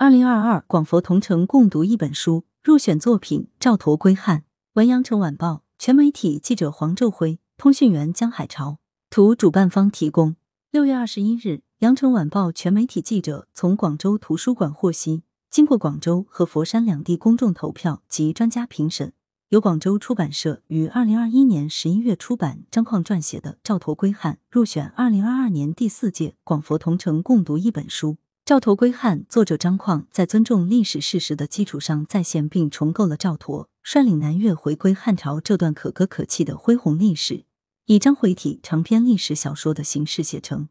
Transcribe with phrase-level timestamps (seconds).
[0.00, 4.44] 二零二二广佛同城共读一本书入选作品赵佗归汉。
[4.74, 8.78] 文阳城晚报全媒体记者黄昼辉，通讯员江海潮。
[9.10, 10.36] 图主办方提供。
[10.70, 19.12] 六月二十一日，羊城晚报全媒体记者从广州图书馆获悉，经过广州和佛山两地公众投票及专家评审，
[19.48, 28.12] 由广州出版社于二零二一年十一月出版、张况撰写的《赵佗归汉》入选二零二二年第四届广佛同城共读一本书。
[28.48, 37.44] 《赵佗归汉》作者张况在尊重历史事实的基础上再现并重构了赵佗率领南越回归汉朝这段可歌可泣的恢宏历史，
[37.84, 40.70] 以章回体长篇历史小说的形式写成。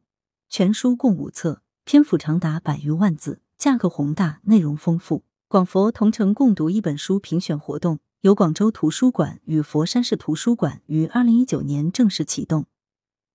[0.49, 5.23] 全书共五册，篇幅长达百余万字，架构宏大，内容丰富。
[5.47, 12.65] 广佛同城共读一本书评选活动由广州图书馆与佛山市图书馆于二零一九年正式启动，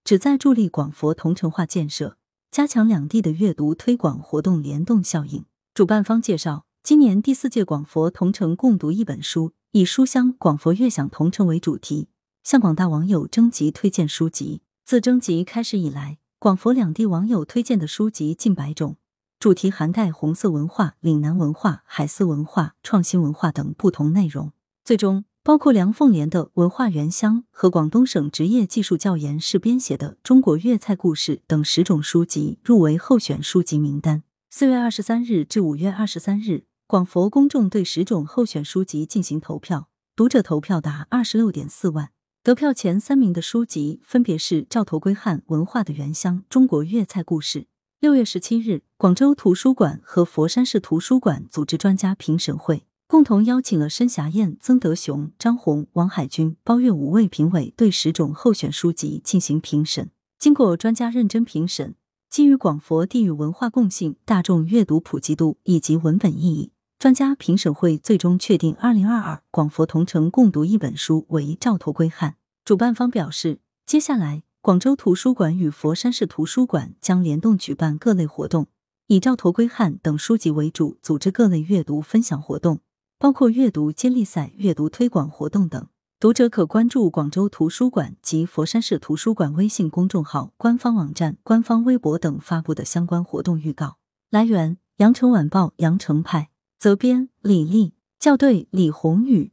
[0.03, 2.17] 旨在助力广佛同城化建设。
[2.53, 5.47] 加强两地的阅读推广活动联动效应。
[5.73, 12.09] 主办方介绍，今年第四届广佛同城共读一本书，以“书香广佛悦享同城”为主题，
[12.45, 14.61] 向广大网友征集推荐书籍。
[14.85, 18.97] 自征集开始以来，广佛两地网友推荐的书籍近百种，
[19.39, 24.53] 主题涵盖红色文化、岭南文化、海丝文化、创新文化等不同内容。
[24.85, 25.25] 最终。
[25.45, 34.23] 包括梁凤莲的《文化原乡》和广东省职业技术教研室编写的《中国粤菜故事》等十种书籍入围候选书籍名单。
[34.51, 42.11] 四月二十三日至五月二十三日，广佛公众对十种候选书籍进行投票，读者投票达二十六点四万。
[42.45, 47.63] 得票前三名的书籍分别是《赵佗归汉》《文化的原乡》《中国粤菜故事》。
[47.99, 52.85] 六月十七日，广州图书馆和佛山市图书馆组织专家评审会。
[53.13, 60.11] 共同邀请了申霞燕、曾德雄、张红、王海军、包月五位评委，对十种候选书籍进行评审。
[60.39, 61.95] 经过专家认真评审，
[62.31, 72.31] 基于广佛地域文化共性、大众阅读普及度以及文本意义，专家评审会最终确定二零二二广佛同城共读一本书为《赵佗归汉》。
[72.65, 78.69] 主办方表示，接下来广州图书馆与佛山市图书馆将联动举办各类活动，
[79.09, 82.81] 以《赵佗归汉》等书籍为主，组织各类阅读分享活动。
[83.23, 85.87] 包括阅读接力赛、阅读推广活动等，
[86.19, 93.99] 读者可关注广州图书馆及佛山市图书馆微信公众号、官方网站、官方微博等发布的相关活动预告。
[94.29, 96.51] 来源：羊城晚报羊城派，
[96.81, 99.53] 责编：李丽，校对：李红宇。